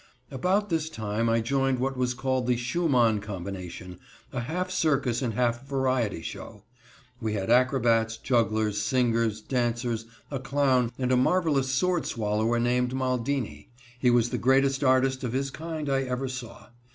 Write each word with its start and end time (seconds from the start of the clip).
About 0.31 0.71
this 0.71 0.89
time 0.89 1.29
I 1.29 1.41
joined 1.41 1.77
what 1.77 1.95
was 1.95 2.15
called 2.15 2.47
the 2.47 2.57
Schumann 2.57 3.19
Combination, 3.21 3.99
a 4.33 4.39
half 4.39 4.71
circus 4.71 5.21
and 5.21 5.35
half 5.35 5.63
variety 5.67 6.23
show. 6.23 6.63
We 7.19 7.33
had 7.33 7.51
acrobats, 7.51 8.17
jugglers, 8.17 8.81
singers, 8.81 9.41
dancers, 9.41 10.05
a 10.31 10.39
clown, 10.39 10.91
and 10.97 11.11
a 11.11 11.15
marvelous 11.17 11.69
sword 11.69 12.07
swallower 12.07 12.57
named 12.59 12.95
Maldini. 12.95 13.69
He 13.99 14.09
was 14.09 14.31
the 14.31 14.39
greatest 14.39 14.83
artist 14.83 15.23
of 15.23 15.33
his 15.33 15.51
kind 15.51 15.87
I 15.87 16.01
ever 16.01 16.27
saw. 16.27 16.69